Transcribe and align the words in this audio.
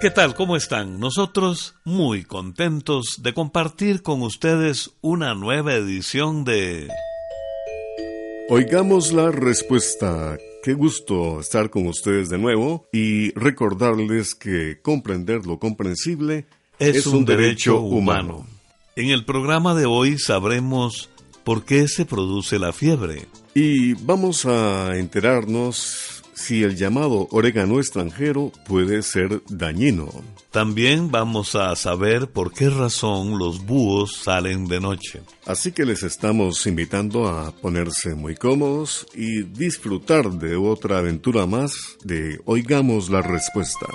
¿Qué 0.00 0.10
tal? 0.10 0.34
¿Cómo 0.34 0.56
están? 0.56 0.98
Nosotros 0.98 1.74
muy 1.84 2.24
contentos 2.24 3.20
de 3.22 3.34
compartir 3.34 4.00
con 4.00 4.22
ustedes 4.22 4.92
una 5.02 5.34
nueva 5.34 5.74
edición 5.74 6.42
de... 6.42 6.88
Oigamos 8.48 9.12
la 9.12 9.30
respuesta. 9.30 10.38
Qué 10.62 10.72
gusto 10.72 11.38
estar 11.40 11.68
con 11.68 11.86
ustedes 11.86 12.30
de 12.30 12.38
nuevo 12.38 12.88
y 12.94 13.32
recordarles 13.32 14.34
que 14.34 14.80
comprender 14.80 15.44
lo 15.44 15.58
comprensible 15.58 16.46
es, 16.78 17.06
un, 17.06 17.26
derecho, 17.26 17.82
humano. 17.82 18.46
En 18.96 19.10
el 19.10 19.26
programa 19.26 19.74
de 19.74 19.84
hoy 19.84 20.18
sabremos 20.18 21.10
por 21.44 21.66
qué 21.66 21.88
se 21.88 22.06
produce 22.06 22.58
la 22.58 22.72
fiebre. 22.72 23.26
Y 23.54 23.92
vamos 23.92 24.46
a 24.46 24.96
enterarnos 24.96 26.09
si 26.40 26.62
el 26.62 26.76
llamado 26.76 27.28
orégano 27.30 27.78
extranjero 27.78 28.50
puede 28.66 29.02
ser 29.02 29.42
dañino. 29.48 30.08
También 30.50 31.10
vamos 31.10 31.54
a 31.54 31.76
saber 31.76 32.30
por 32.30 32.52
qué 32.52 32.70
razón 32.70 33.38
los 33.38 33.66
búhos 33.66 34.16
salen 34.16 34.66
de 34.66 34.80
noche. 34.80 35.20
Así 35.46 35.72
que 35.72 35.84
les 35.84 36.02
estamos 36.02 36.66
invitando 36.66 37.28
a 37.28 37.52
ponerse 37.52 38.14
muy 38.14 38.34
cómodos 38.34 39.06
y 39.14 39.42
disfrutar 39.42 40.30
de 40.30 40.56
otra 40.56 40.98
aventura 40.98 41.46
más 41.46 41.98
de 42.02 42.40
Oigamos 42.46 43.10
la 43.10 43.22
Respuesta. 43.22 43.86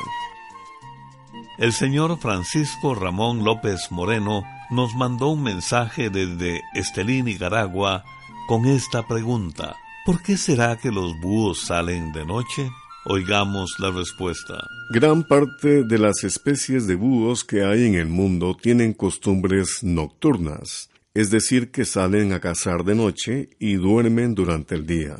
El 1.57 1.73
señor 1.73 2.19
Francisco 2.19 2.95
Ramón 2.95 3.43
López 3.43 3.87
Moreno 3.89 4.43
nos 4.69 4.93
mandó 4.95 5.29
un 5.29 5.43
mensaje 5.43 6.09
desde 6.09 6.61
Estelí, 6.73 7.23
Nicaragua, 7.23 8.03
con 8.47 8.65
esta 8.65 9.07
pregunta. 9.07 9.77
¿Por 10.05 10.21
qué 10.21 10.37
será 10.37 10.77
que 10.77 10.91
los 10.91 11.19
búhos 11.19 11.61
salen 11.61 12.11
de 12.11 12.23
noche? 12.27 12.69
Oigamos 13.05 13.71
la 13.79 13.89
respuesta. 13.89 14.53
Gran 14.91 15.23
parte 15.23 15.83
de 15.83 15.97
las 15.97 16.23
especies 16.23 16.85
de 16.85 16.93
búhos 16.93 17.43
que 17.43 17.63
hay 17.63 17.85
en 17.85 17.95
el 17.95 18.05
mundo 18.05 18.55
tienen 18.55 18.93
costumbres 18.93 19.81
nocturnas, 19.81 20.91
es 21.15 21.31
decir, 21.31 21.71
que 21.71 21.85
salen 21.85 22.33
a 22.33 22.39
cazar 22.39 22.83
de 22.83 22.93
noche 22.93 23.49
y 23.57 23.73
duermen 23.77 24.35
durante 24.35 24.75
el 24.75 24.85
día. 24.85 25.17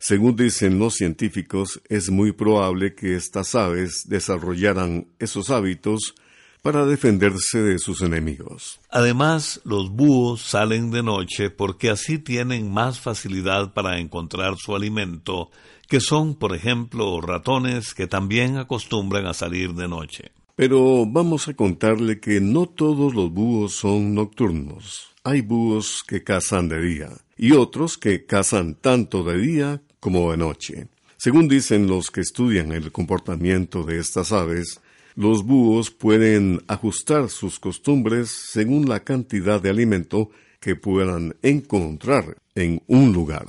Según 0.00 0.34
dicen 0.34 0.80
los 0.80 0.94
científicos, 0.94 1.80
es 1.88 2.10
muy 2.10 2.32
probable 2.32 2.96
que 2.96 3.14
estas 3.14 3.54
aves 3.54 4.02
desarrollaran 4.08 5.06
esos 5.20 5.50
hábitos 5.50 6.16
para 6.64 6.86
defenderse 6.86 7.60
de 7.60 7.78
sus 7.78 8.00
enemigos. 8.00 8.80
Además, 8.88 9.60
los 9.64 9.90
búhos 9.90 10.40
salen 10.40 10.90
de 10.90 11.02
noche 11.02 11.50
porque 11.50 11.90
así 11.90 12.18
tienen 12.18 12.72
más 12.72 12.98
facilidad 13.00 13.74
para 13.74 13.98
encontrar 13.98 14.56
su 14.56 14.74
alimento, 14.74 15.50
que 15.90 16.00
son, 16.00 16.34
por 16.34 16.56
ejemplo, 16.56 17.20
ratones 17.20 17.92
que 17.92 18.06
también 18.06 18.56
acostumbran 18.56 19.26
a 19.26 19.34
salir 19.34 19.74
de 19.74 19.88
noche. 19.88 20.32
Pero 20.56 21.04
vamos 21.04 21.48
a 21.48 21.54
contarle 21.54 22.18
que 22.18 22.40
no 22.40 22.64
todos 22.64 23.14
los 23.14 23.30
búhos 23.30 23.74
son 23.74 24.14
nocturnos. 24.14 25.12
Hay 25.22 25.42
búhos 25.42 26.02
que 26.08 26.24
cazan 26.24 26.70
de 26.70 26.80
día 26.80 27.10
y 27.36 27.52
otros 27.52 27.98
que 27.98 28.24
cazan 28.24 28.74
tanto 28.74 29.22
de 29.22 29.36
día 29.36 29.82
como 30.00 30.30
de 30.30 30.38
noche. 30.38 30.88
Según 31.18 31.46
dicen 31.46 31.88
los 31.88 32.10
que 32.10 32.22
estudian 32.22 32.72
el 32.72 32.90
comportamiento 32.90 33.82
de 33.82 33.98
estas 33.98 34.32
aves, 34.32 34.80
los 35.16 35.44
búhos 35.44 35.90
pueden 35.90 36.62
ajustar 36.66 37.30
sus 37.30 37.60
costumbres 37.60 38.30
según 38.30 38.88
la 38.88 39.04
cantidad 39.04 39.60
de 39.60 39.70
alimento 39.70 40.30
que 40.60 40.76
puedan 40.76 41.36
encontrar 41.42 42.36
en 42.54 42.82
un 42.86 43.12
lugar. 43.12 43.46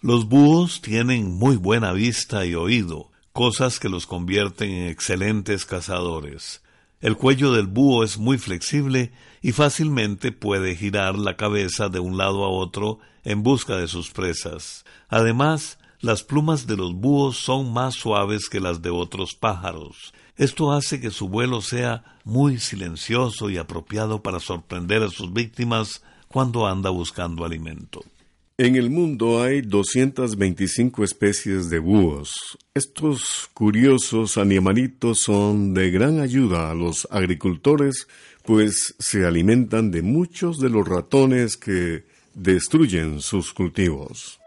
Los 0.00 0.28
búhos 0.28 0.80
tienen 0.80 1.30
muy 1.30 1.56
buena 1.56 1.92
vista 1.92 2.46
y 2.46 2.54
oído, 2.54 3.10
cosas 3.32 3.80
que 3.80 3.88
los 3.88 4.06
convierten 4.06 4.70
en 4.70 4.88
excelentes 4.88 5.64
cazadores. 5.66 6.62
El 7.00 7.16
cuello 7.16 7.52
del 7.52 7.66
búho 7.66 8.04
es 8.04 8.18
muy 8.18 8.38
flexible 8.38 9.12
y 9.42 9.52
fácilmente 9.52 10.30
puede 10.30 10.76
girar 10.76 11.16
la 11.16 11.36
cabeza 11.36 11.88
de 11.88 12.00
un 12.00 12.16
lado 12.16 12.44
a 12.44 12.48
otro 12.48 12.98
en 13.24 13.42
busca 13.42 13.76
de 13.76 13.88
sus 13.88 14.10
presas. 14.10 14.84
Además, 15.08 15.78
las 16.00 16.22
plumas 16.22 16.66
de 16.66 16.76
los 16.76 16.94
búhos 16.94 17.38
son 17.38 17.72
más 17.72 17.94
suaves 17.94 18.48
que 18.48 18.60
las 18.60 18.82
de 18.82 18.90
otros 18.90 19.34
pájaros. 19.34 20.12
Esto 20.38 20.70
hace 20.70 21.00
que 21.00 21.10
su 21.10 21.28
vuelo 21.28 21.60
sea 21.60 22.04
muy 22.22 22.58
silencioso 22.58 23.50
y 23.50 23.58
apropiado 23.58 24.22
para 24.22 24.38
sorprender 24.38 25.02
a 25.02 25.08
sus 25.08 25.32
víctimas 25.32 26.00
cuando 26.28 26.68
anda 26.68 26.90
buscando 26.90 27.44
alimento. 27.44 28.04
En 28.56 28.76
el 28.76 28.88
mundo 28.88 29.42
hay 29.42 29.62
225 29.62 31.02
especies 31.02 31.70
de 31.70 31.80
búhos. 31.80 32.56
Estos 32.72 33.50
curiosos 33.52 34.38
animalitos 34.38 35.18
son 35.18 35.74
de 35.74 35.90
gran 35.90 36.20
ayuda 36.20 36.70
a 36.70 36.74
los 36.74 37.08
agricultores, 37.10 38.06
pues 38.44 38.94
se 39.00 39.26
alimentan 39.26 39.90
de 39.90 40.02
muchos 40.02 40.58
de 40.58 40.70
los 40.70 40.86
ratones 40.86 41.56
que 41.56 42.04
destruyen 42.34 43.22
sus 43.22 43.52
cultivos 43.52 44.37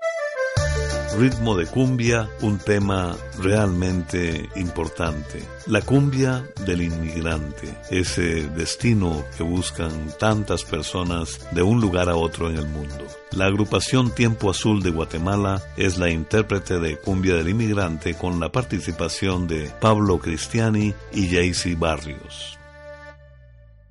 ritmo 1.18 1.56
de 1.56 1.66
cumbia, 1.66 2.30
un 2.42 2.58
tema 2.58 3.16
realmente 3.40 4.50
importante. 4.56 5.44
La 5.68 5.82
cumbia 5.82 6.46
del 6.66 6.82
inmigrante, 6.82 7.74
ese 7.90 8.48
destino 8.50 9.24
que 9.38 9.44
buscan 9.44 9.92
tantas 10.20 10.64
personas 10.64 11.40
de 11.52 11.62
un 11.62 11.82
lugar 11.82 12.10
a 12.10 12.16
otro 12.16 12.50
en 12.50 12.58
el 12.58 12.68
mundo. 12.68 13.06
La 13.32 13.46
agrupación 13.46 14.14
Tiempo 14.14 14.50
Azul 14.50 14.84
de 14.84 14.92
Guatemala 14.92 15.62
es 15.78 15.98
la 15.98 16.10
intérprete 16.10 16.80
de 16.80 16.98
Cumbia 16.98 17.36
del 17.36 17.50
Inmigrante 17.50 18.14
con 18.14 18.40
la 18.40 18.52
participación 18.52 19.48
de 19.48 19.72
Pablo 19.80 20.20
Cristiani 20.20 20.94
y 21.14 21.30
Jaycee 21.30 21.76
Barrios. 21.76 22.61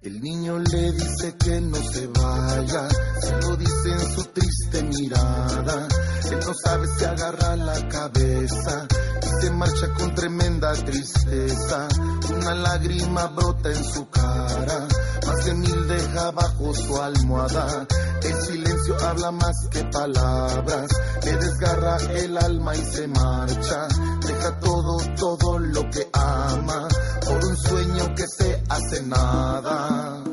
El 0.02 0.18
niño 0.22 0.58
le 0.58 0.92
dice 0.92 1.36
que 1.36 1.60
no 1.60 1.76
se 1.76 2.06
vaya, 2.06 2.88
se 3.20 3.36
lo 3.42 3.54
dice 3.54 3.90
en 3.90 4.14
su 4.14 4.24
triste 4.32 4.82
mirada. 4.82 5.88
Él 6.30 6.40
no 6.46 6.54
sabe 6.54 6.86
si 6.96 7.04
agarra 7.04 7.56
la 7.56 7.86
cabeza 7.86 8.88
y 9.22 9.42
se 9.42 9.50
marcha 9.50 9.92
con 9.92 10.14
tremenda 10.14 10.72
tristeza. 10.72 11.86
Una 12.34 12.54
lágrima 12.54 13.26
brota 13.26 13.70
en 13.70 13.84
su 13.84 14.08
cara, 14.08 14.88
más 15.26 15.44
de 15.44 15.54
mil 15.54 15.86
deja 15.86 16.30
bajo 16.30 16.74
su 16.74 16.96
almohada. 16.96 17.86
El 18.22 18.36
silencio 18.40 18.96
habla 19.06 19.32
más 19.32 19.68
que 19.70 19.84
palabras, 19.84 20.90
le 21.26 21.36
desgarra 21.36 21.96
el 22.14 22.38
alma 22.38 22.74
y 22.74 22.84
se 22.86 23.06
marcha. 23.06 23.88
Deja 24.26 24.60
todo, 24.60 24.96
todo 25.18 25.58
lo 25.58 25.82
que 25.90 26.08
ama 26.14 26.88
por 27.30 27.44
un 27.44 27.56
sueño 27.56 28.14
que 28.16 28.26
se 28.26 28.62
hace 28.68 29.02
nada. 29.02 30.24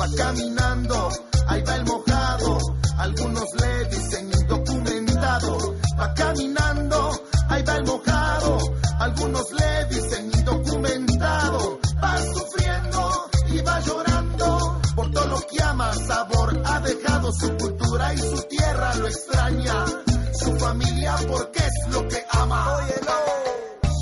Va 0.00 0.06
caminando, 0.16 1.08
ahí 1.46 1.62
va 1.62 1.76
el 1.76 1.84
mojado, 1.84 2.58
algunos 2.96 3.48
le 3.60 3.84
dicen 3.96 4.30
indocumentado. 4.40 5.74
Va 6.00 6.14
caminando, 6.14 7.10
ahí 7.48 7.62
va 7.62 7.74
el 7.76 7.84
mojado, 7.84 8.58
algunos 8.98 9.46
le 9.52 9.84
dicen 9.94 10.30
indocumentado. 10.38 11.80
Va 12.02 12.14
sufriendo 12.34 13.30
y 13.52 13.60
va 13.60 13.80
llorando 13.80 14.80
por 14.96 15.10
todo 15.10 15.26
lo 15.26 15.40
que 15.48 15.62
ama, 15.62 15.92
sabor 15.94 16.62
ha 16.64 16.80
dejado 16.80 17.32
su 17.32 17.56
cultura 17.56 18.14
y 18.14 18.18
su 18.18 18.42
tierra 18.48 18.94
lo 18.94 19.06
extraña, 19.06 19.84
su 20.32 20.56
familia 20.58 21.16
porque 21.28 21.58
es 21.58 21.92
lo 21.92 22.08
que 22.08 22.24
ama. 22.30 22.78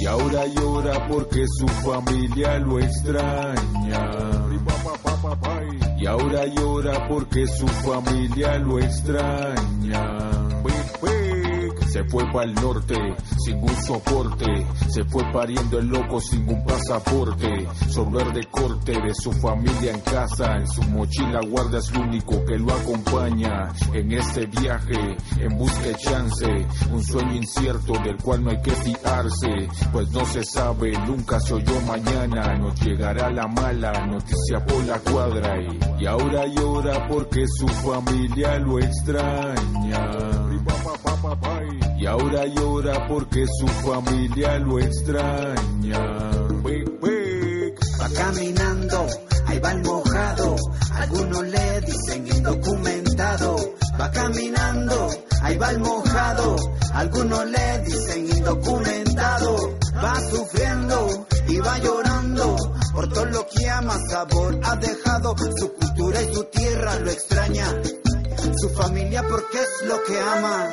Y 0.06 0.08
ahora 0.08 0.46
llora 0.46 1.08
porque 1.08 1.44
su 1.48 1.66
familia 1.66 2.60
lo 2.60 2.78
extraña. 2.78 4.10
Y 5.98 6.06
ahora 6.06 6.46
llora 6.46 7.08
porque 7.08 7.44
su 7.48 7.66
familia 7.66 8.56
lo 8.58 8.78
extraña 8.78 10.55
se 11.96 12.04
fue 12.04 12.30
para 12.30 12.44
el 12.44 12.54
norte 12.56 12.94
sin 13.38 13.56
un 13.56 13.74
soporte, 13.82 14.44
se 14.90 15.02
fue 15.04 15.22
pariendo 15.32 15.78
el 15.78 15.86
loco 15.86 16.20
sin 16.20 16.46
un 16.46 16.62
pasaporte, 16.62 17.66
sorber 17.88 18.34
de 18.34 18.44
corte 18.50 18.92
de 19.00 19.14
su 19.14 19.32
familia 19.32 19.92
en 19.92 20.00
casa, 20.00 20.56
en 20.58 20.68
su 20.68 20.82
mochila 20.82 21.40
guarda 21.48 21.78
es 21.78 21.90
lo 21.94 22.02
único 22.02 22.44
que 22.44 22.58
lo 22.58 22.70
acompaña. 22.74 23.72
En 23.94 24.12
este 24.12 24.44
viaje, 24.44 25.16
en 25.40 25.56
busca 25.56 25.80
de 25.80 25.94
chance, 25.94 26.46
un 26.92 27.02
sueño 27.02 27.34
incierto 27.34 27.94
del 28.04 28.18
cual 28.18 28.44
no 28.44 28.50
hay 28.50 28.60
que 28.60 28.72
fiarse, 28.72 29.68
pues 29.90 30.10
no 30.10 30.22
se 30.26 30.44
sabe, 30.44 30.92
nunca 31.06 31.40
se 31.40 31.54
oyó 31.54 31.80
mañana, 31.86 32.58
nos 32.58 32.78
llegará 32.82 33.30
la 33.30 33.46
mala 33.48 34.06
noticia 34.06 34.62
por 34.66 34.84
la 34.84 34.98
cuadra. 34.98 35.56
Y, 35.62 36.02
y 36.02 36.06
ahora 36.06 36.44
llora 36.46 37.08
porque 37.08 37.46
su 37.48 37.66
familia 37.68 38.58
lo 38.58 38.80
extraña 38.80 40.45
y 41.98 42.06
ahora 42.06 42.46
llora 42.46 43.06
porque 43.08 43.46
su 43.46 43.66
familia 43.68 44.58
lo 44.58 44.78
extraña. 44.78 45.98
Va 48.00 48.08
caminando, 48.14 49.06
ahí 49.46 49.58
va 49.58 49.72
el 49.72 49.82
mojado, 49.82 50.56
algunos 50.92 51.46
le 51.46 51.80
dicen 51.80 52.26
indocumentado. 52.26 53.56
Va 53.98 54.10
caminando, 54.10 55.08
ahí 55.42 55.56
va 55.56 55.70
el 55.70 55.78
mojado, 55.80 56.56
algunos 56.92 57.46
le 57.46 57.78
dicen 57.80 58.28
indocumentado. 58.36 59.78
Va 60.04 60.20
sufriendo 60.30 61.26
y 61.48 61.56
va 61.58 61.78
llorando 61.78 62.56
por 62.96 63.12
sabor 64.08 64.58
ha 64.64 64.76
dejado, 64.76 65.34
su 65.58 65.72
cultura 65.74 66.22
y 66.22 66.34
su 66.34 66.44
tierra 66.44 66.98
lo 67.00 67.10
extraña, 67.10 67.66
su 68.56 68.68
familia 68.70 69.22
porque 69.28 69.58
es 69.58 69.88
lo 69.88 70.02
que 70.04 70.18
ama. 70.18 70.68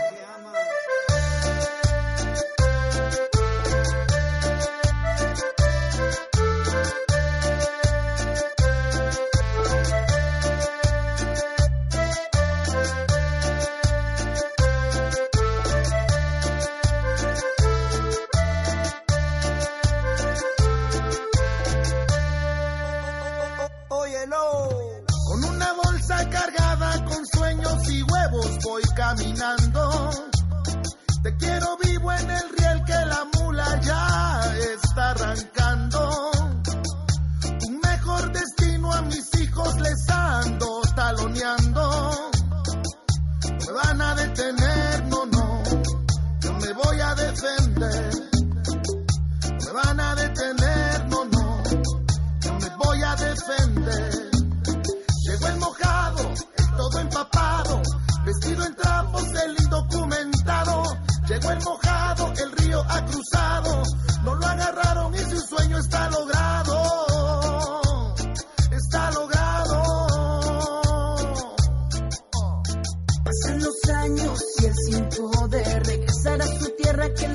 Con 25.34 25.44
una 25.46 25.74
bolsa 25.84 26.30
cargada 26.30 27.06
con 27.06 27.26
sueños 27.26 27.90
y 27.90 28.04
huevos 28.04 28.60
voy 28.64 28.84
caminando. 28.96 30.12
Te 31.24 31.36
quiero 31.38 31.73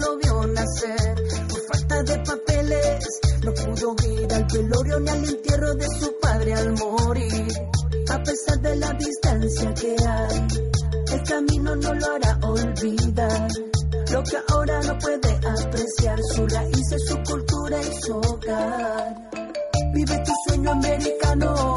lo 0.09 0.17
vio 0.17 0.47
nacer. 0.47 1.15
Por 1.49 1.61
falta 1.61 2.03
de 2.03 2.19
papeles, 2.19 3.05
no 3.45 3.53
pudo 3.55 3.97
ir 4.09 4.33
al 4.33 4.45
velorio 4.45 5.01
ni 5.01 5.11
al 5.11 5.29
entierro 5.29 5.75
de 5.75 5.87
su 6.01 6.19
padre 6.21 6.55
al 6.55 6.73
morir. 6.73 7.53
A 8.11 8.23
pesar 8.23 8.59
de 8.61 8.77
la 8.77 8.93
distancia 8.95 9.75
que 9.75 9.97
hay, 10.07 10.47
el 11.13 11.23
camino 11.23 11.77
no 11.77 11.95
lo 11.95 12.07
hará 12.15 12.39
olvidar. 12.43 13.49
Lo 14.13 14.23
que 14.23 14.37
ahora 14.49 14.81
no 14.81 14.99
puede 14.99 15.33
apreciar, 15.35 16.19
su 16.35 16.47
raíz 16.47 16.93
es 16.93 17.07
su 17.07 17.23
cultura 17.23 17.79
y 17.83 18.01
su 18.03 18.17
hogar. 18.17 19.31
Vive 19.93 20.19
tu 20.25 20.33
sueño 20.47 20.71
americano. 20.71 21.77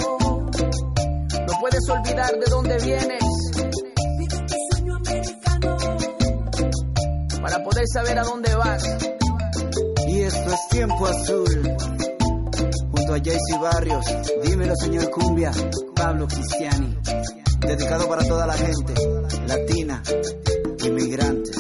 No 1.48 1.54
puedes 1.60 1.90
olvidar 1.90 2.32
de 2.32 2.50
dónde 2.50 2.78
vienes 2.78 3.41
saber 7.92 8.18
a 8.20 8.24
dónde 8.24 8.56
vas. 8.56 8.84
Y 10.08 10.22
esto 10.22 10.50
es 10.54 10.68
tiempo 10.70 11.06
azul. 11.06 11.50
Junto 12.92 13.14
a 13.14 13.18
Jaycee 13.18 13.60
Barrios, 13.62 14.06
dímelo 14.44 14.76
señor 14.76 15.10
Cumbia, 15.12 15.52
Pablo 15.96 16.28
Cristiani. 16.28 16.96
Dedicado 17.60 18.08
para 18.08 18.24
toda 18.26 18.48
la 18.48 18.54
gente, 18.54 18.94
latina, 19.48 20.02
inmigrantes. 20.86 21.58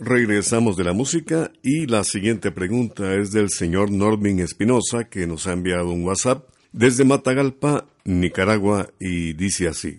Regresamos 0.00 0.76
de 0.76 0.84
la 0.84 0.92
música 0.92 1.52
y 1.62 1.86
la 1.86 2.02
siguiente 2.02 2.50
pregunta 2.50 3.14
es 3.14 3.30
del 3.30 3.48
señor 3.50 3.90
Normin 3.90 4.40
Espinosa 4.40 5.04
que 5.04 5.26
nos 5.26 5.46
ha 5.46 5.52
enviado 5.52 5.90
un 5.90 6.04
WhatsApp 6.04 6.48
desde 6.72 7.04
Matagalpa, 7.04 7.86
Nicaragua 8.04 8.88
y 8.98 9.34
dice 9.34 9.68
así. 9.68 9.96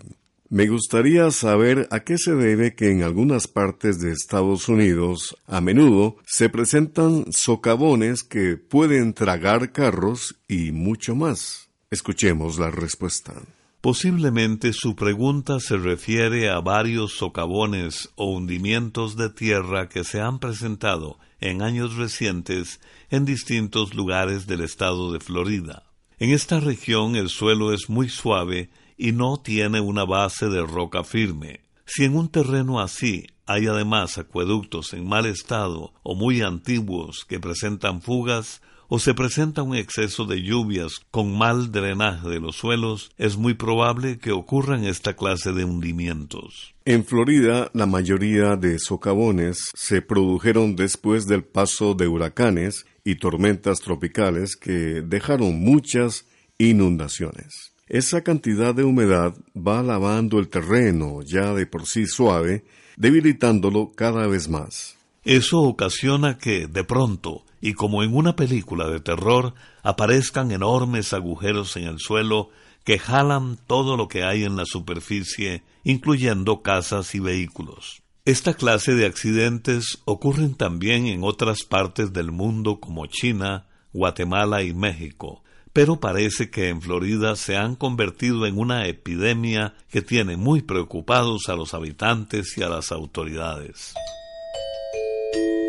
Me 0.54 0.68
gustaría 0.68 1.32
saber 1.32 1.88
a 1.90 2.04
qué 2.04 2.16
se 2.16 2.32
debe 2.36 2.76
que 2.76 2.92
en 2.92 3.02
algunas 3.02 3.48
partes 3.48 3.98
de 3.98 4.12
Estados 4.12 4.68
Unidos 4.68 5.36
a 5.48 5.60
menudo 5.60 6.14
se 6.26 6.48
presentan 6.48 7.24
socavones 7.32 8.22
que 8.22 8.56
pueden 8.56 9.14
tragar 9.14 9.72
carros 9.72 10.36
y 10.46 10.70
mucho 10.70 11.16
más. 11.16 11.70
Escuchemos 11.90 12.56
la 12.60 12.70
respuesta. 12.70 13.34
Posiblemente 13.80 14.72
su 14.72 14.94
pregunta 14.94 15.58
se 15.58 15.76
refiere 15.76 16.48
a 16.48 16.60
varios 16.60 17.14
socavones 17.14 18.10
o 18.14 18.30
hundimientos 18.30 19.16
de 19.16 19.30
tierra 19.30 19.88
que 19.88 20.04
se 20.04 20.20
han 20.20 20.38
presentado 20.38 21.18
en 21.40 21.62
años 21.62 21.96
recientes 21.96 22.78
en 23.10 23.24
distintos 23.24 23.92
lugares 23.94 24.46
del 24.46 24.60
estado 24.60 25.12
de 25.12 25.18
Florida. 25.18 25.82
En 26.20 26.30
esta 26.30 26.60
región 26.60 27.16
el 27.16 27.28
suelo 27.28 27.74
es 27.74 27.90
muy 27.90 28.08
suave 28.08 28.70
y 28.96 29.12
no 29.12 29.38
tiene 29.38 29.80
una 29.80 30.04
base 30.04 30.48
de 30.48 30.64
roca 30.64 31.04
firme. 31.04 31.60
Si 31.86 32.04
en 32.04 32.16
un 32.16 32.28
terreno 32.28 32.80
así 32.80 33.26
hay 33.46 33.66
además 33.66 34.16
acueductos 34.18 34.94
en 34.94 35.06
mal 35.06 35.26
estado 35.26 35.92
o 36.02 36.14
muy 36.14 36.40
antiguos 36.40 37.24
que 37.28 37.40
presentan 37.40 38.00
fugas, 38.00 38.62
o 38.88 38.98
se 38.98 39.14
presenta 39.14 39.62
un 39.62 39.74
exceso 39.74 40.24
de 40.24 40.42
lluvias 40.42 41.00
con 41.10 41.36
mal 41.36 41.72
drenaje 41.72 42.28
de 42.28 42.40
los 42.40 42.56
suelos, 42.56 43.10
es 43.16 43.36
muy 43.36 43.54
probable 43.54 44.18
que 44.18 44.32
ocurran 44.32 44.84
esta 44.84 45.14
clase 45.14 45.52
de 45.52 45.64
hundimientos. 45.64 46.74
En 46.84 47.04
Florida, 47.04 47.70
la 47.72 47.86
mayoría 47.86 48.56
de 48.56 48.78
socavones 48.78 49.70
se 49.74 50.02
produjeron 50.02 50.76
después 50.76 51.26
del 51.26 51.44
paso 51.44 51.94
de 51.94 52.08
huracanes 52.08 52.86
y 53.04 53.16
tormentas 53.16 53.80
tropicales 53.80 54.56
que 54.56 55.02
dejaron 55.02 55.60
muchas 55.60 56.26
inundaciones. 56.58 57.73
Esa 57.86 58.22
cantidad 58.22 58.74
de 58.74 58.82
humedad 58.82 59.34
va 59.54 59.82
lavando 59.82 60.38
el 60.38 60.48
terreno 60.48 61.20
ya 61.20 61.52
de 61.52 61.66
por 61.66 61.86
sí 61.86 62.06
suave, 62.06 62.64
debilitándolo 62.96 63.92
cada 63.94 64.26
vez 64.26 64.48
más. 64.48 64.96
Eso 65.22 65.60
ocasiona 65.60 66.38
que, 66.38 66.66
de 66.66 66.84
pronto, 66.84 67.44
y 67.60 67.74
como 67.74 68.02
en 68.02 68.14
una 68.14 68.36
película 68.36 68.88
de 68.88 69.00
terror, 69.00 69.54
aparezcan 69.82 70.50
enormes 70.50 71.12
agujeros 71.12 71.76
en 71.76 71.84
el 71.84 71.98
suelo 71.98 72.48
que 72.84 72.98
jalan 72.98 73.58
todo 73.66 73.98
lo 73.98 74.08
que 74.08 74.24
hay 74.24 74.44
en 74.44 74.56
la 74.56 74.64
superficie, 74.64 75.62
incluyendo 75.82 76.62
casas 76.62 77.14
y 77.14 77.20
vehículos. 77.20 78.02
Esta 78.24 78.54
clase 78.54 78.94
de 78.94 79.04
accidentes 79.04 79.98
ocurren 80.06 80.54
también 80.54 81.06
en 81.06 81.22
otras 81.22 81.64
partes 81.64 82.14
del 82.14 82.32
mundo 82.32 82.80
como 82.80 83.04
China, 83.06 83.66
Guatemala 83.92 84.62
y 84.62 84.72
México, 84.72 85.43
pero 85.74 86.00
parece 86.00 86.50
que 86.50 86.68
en 86.68 86.80
Florida 86.80 87.36
se 87.36 87.56
han 87.56 87.74
convertido 87.74 88.46
en 88.46 88.58
una 88.58 88.86
epidemia 88.86 89.74
que 89.90 90.02
tiene 90.02 90.36
muy 90.36 90.62
preocupados 90.62 91.48
a 91.48 91.56
los 91.56 91.74
habitantes 91.74 92.56
y 92.56 92.62
a 92.62 92.68
las 92.68 92.92
autoridades. 92.92 93.92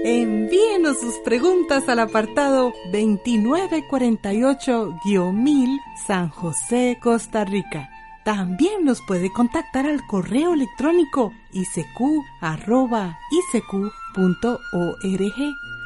Envíenos 0.05 0.99
sus 0.99 1.15
preguntas 1.25 1.89
al 1.89 1.99
apartado 1.99 2.71
2948-1000 2.93 5.79
San 6.05 6.29
José, 6.29 6.99
Costa 7.01 7.43
Rica. 7.43 7.89
También 8.23 8.85
nos 8.85 9.01
puede 9.07 9.33
contactar 9.33 9.87
al 9.87 10.05
correo 10.05 10.53
electrónico 10.53 11.33
isq.org 11.51 12.13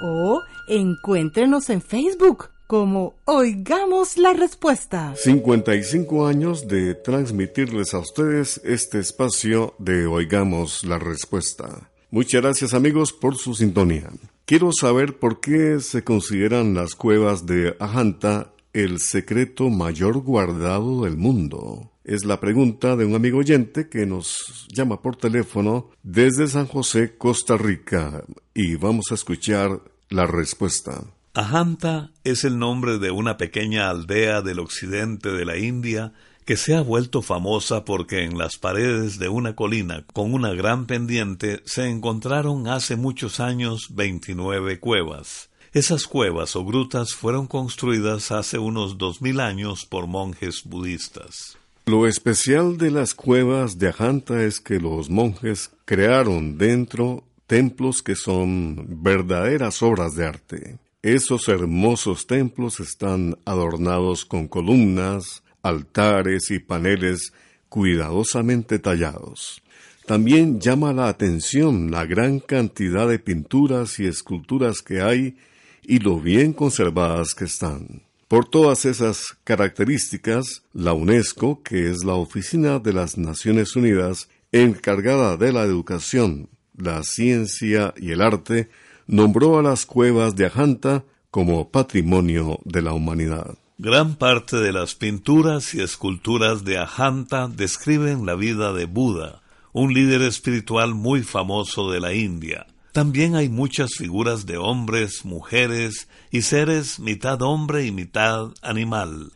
o 0.02 0.42
encuéntrenos 0.68 1.70
en 1.70 1.82
Facebook 1.82 2.50
como 2.70 3.16
Oigamos 3.26 4.20
la 4.20 4.34
Respuesta. 4.34 5.16
55 5.16 6.28
años 6.28 6.68
de 6.68 6.94
transmitirles 6.94 7.96
a 7.96 7.98
ustedes 7.98 8.62
este 8.64 9.00
espacio 9.00 9.74
de 9.80 10.06
Oigamos 10.06 10.84
la 10.84 11.00
Respuesta. 11.00 11.90
Muchas 12.12 12.44
gracias 12.44 12.76
amigos 12.76 13.12
por 13.12 13.38
su 13.38 13.56
sintonía. 13.56 14.12
Quiero 14.46 14.70
saber 14.72 15.18
por 15.18 15.40
qué 15.40 15.80
se 15.80 16.04
consideran 16.04 16.76
las 16.76 16.94
cuevas 16.94 17.48
de 17.48 17.76
Ajanta 17.80 18.54
el 18.72 19.00
secreto 19.00 19.72
mayor 19.72 20.20
guardado 20.20 21.06
del 21.06 21.18
mundo. 21.18 21.90
Es 22.04 22.24
la 22.24 22.40
pregunta 22.40 22.96
de 22.96 23.04
un 23.04 23.16
amigo 23.16 23.40
oyente 23.40 23.90
que 23.90 24.06
nos 24.06 24.68
llama 24.72 25.02
por 25.02 25.16
teléfono 25.16 25.90
desde 26.04 26.48
San 26.48 26.68
José, 26.68 27.18
Costa 27.18 27.58
Rica, 27.58 28.24
y 28.54 28.76
vamos 28.76 29.06
a 29.10 29.16
escuchar 29.16 29.82
la 30.10 30.28
respuesta. 30.28 31.04
Ajanta 31.40 32.12
es 32.26 32.44
el 32.44 32.60
nombre 32.60 33.00
de 33.00 33.12
una 33.12 33.38
pequeña 33.38 33.90
aldea 33.90 34.42
del 34.42 34.60
occidente 34.60 35.32
de 35.32 35.46
la 35.46 35.58
India 35.58 36.12
que 36.44 36.58
se 36.58 36.76
ha 36.76 36.82
vuelto 36.82 37.22
famosa 37.22 37.86
porque 37.86 38.26
en 38.26 38.38
las 38.38 38.58
paredes 38.58 39.20
de 39.20 39.30
una 39.30 39.56
colina 39.56 40.04
con 40.12 40.34
una 40.34 40.54
gran 40.54 40.86
pendiente 40.86 41.62
se 41.64 41.88
encontraron 41.88 42.68
hace 42.68 42.98
muchos 42.98 43.40
años 43.40 43.88
veintinueve 43.92 44.82
cuevas. 44.82 45.50
Esas 45.72 46.08
cuevas 46.08 46.58
o 46.58 46.66
grutas 46.66 47.14
fueron 47.14 47.48
construidas 47.48 48.34
hace 48.34 48.58
unos 48.58 48.98
dos 48.98 49.22
mil 49.22 49.40
años 49.40 49.86
por 49.86 50.08
monjes 50.08 50.64
budistas. 50.66 51.58
Lo 51.86 52.06
especial 52.06 52.78
de 52.78 52.92
las 52.92 53.14
cuevas 53.14 53.80
de 53.80 53.88
Ajanta 53.88 54.44
es 54.44 54.60
que 54.60 54.82
los 54.82 55.10
monjes 55.10 55.72
crearon 55.86 56.58
dentro 56.58 57.24
templos 57.48 58.04
que 58.04 58.16
son 58.16 59.02
verdaderas 59.02 59.82
obras 59.82 60.16
de 60.16 60.26
arte. 60.26 60.80
Esos 61.02 61.48
hermosos 61.48 62.28
templos 62.28 62.82
están 62.82 63.38
adornados 63.46 64.26
con 64.26 64.50
columnas, 64.50 65.44
altares 65.64 66.52
y 66.52 66.60
paneles 66.60 67.32
cuidadosamente 67.70 68.80
tallados. 68.80 69.62
También 70.06 70.60
llama 70.60 70.92
la 70.92 71.08
atención 71.08 71.90
la 71.90 72.06
gran 72.06 72.42
cantidad 72.42 73.08
de 73.08 73.18
pinturas 73.18 73.98
y 74.02 74.08
esculturas 74.08 74.82
que 74.82 75.00
hay 75.00 75.38
y 75.84 76.00
lo 76.00 76.20
bien 76.20 76.52
conservadas 76.52 77.34
que 77.34 77.46
están. 77.46 78.02
Por 78.28 78.50
todas 78.50 78.84
esas 78.84 79.38
características, 79.46 80.64
la 80.74 80.92
UNESCO, 80.92 81.64
que 81.64 81.90
es 81.90 82.04
la 82.04 82.16
Oficina 82.16 82.80
de 82.80 82.92
las 82.92 83.18
Naciones 83.18 83.78
Unidas 83.78 84.28
encargada 84.52 85.38
de 85.38 85.54
la 85.54 85.64
educación, 85.64 86.50
la 86.76 87.04
ciencia 87.04 87.94
y 87.96 88.12
el 88.12 88.22
arte, 88.22 88.70
nombró 89.10 89.58
a 89.58 89.64
las 89.64 89.88
cuevas 89.88 90.36
de 90.36 90.46
Ajanta 90.46 91.04
como 91.32 91.70
patrimonio 91.70 92.60
de 92.64 92.84
la 92.84 92.94
humanidad. 92.94 93.58
Gran 93.80 94.16
parte 94.16 94.58
de 94.58 94.72
las 94.72 94.94
pinturas 94.94 95.74
y 95.74 95.82
esculturas 95.82 96.64
de 96.64 96.78
Ajanta 96.78 97.48
describen 97.48 98.28
la 98.28 98.36
vida 98.36 98.72
de 98.72 98.86
Buda, 98.86 99.42
un 99.74 99.96
líder 99.96 100.22
espiritual 100.22 100.94
muy 100.94 101.24
famoso 101.24 101.90
de 101.90 102.00
la 102.00 102.14
India. 102.14 102.68
También 102.92 103.36
hay 103.36 103.50
muchas 103.50 103.96
figuras 103.98 104.46
de 104.46 104.58
hombres, 104.58 105.26
mujeres 105.26 106.08
y 106.30 106.44
seres 106.44 107.00
mitad 107.00 107.42
hombre 107.42 107.88
y 107.88 107.92
mitad 107.92 108.50
animal. 108.62 109.32